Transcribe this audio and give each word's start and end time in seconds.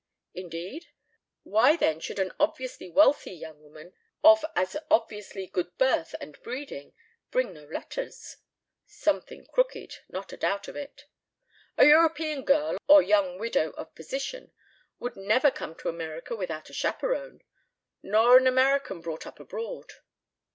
Indeed? 0.33 0.87
Why 1.43 1.75
then 1.75 1.99
should 1.99 2.17
an 2.17 2.31
obviously 2.39 2.89
wealthy 2.89 3.33
young 3.33 3.61
woman 3.61 3.93
of 4.23 4.43
as 4.55 4.75
obviously 4.89 5.45
good 5.45 5.77
birth 5.77 6.15
and 6.19 6.41
breeding 6.41 6.95
bring 7.29 7.53
no 7.53 7.65
letters? 7.65 8.37
Something 8.87 9.45
crooked, 9.45 9.97
not 10.09 10.33
a 10.33 10.37
doubt 10.37 10.67
of 10.67 10.75
it. 10.75 11.05
A 11.77 11.85
European 11.85 12.43
girl 12.43 12.77
or 12.87 13.03
young 13.03 13.37
widow 13.37 13.73
of 13.73 13.93
position 13.93 14.51
would 14.97 15.15
never 15.15 15.51
come 15.51 15.75
to 15.75 15.89
America 15.89 16.35
without 16.35 16.71
a 16.71 16.73
chaperon; 16.73 17.43
nor 18.01 18.39
an 18.39 18.47
American 18.47 19.01
brought 19.01 19.27
up 19.27 19.39
abroad. 19.39 19.93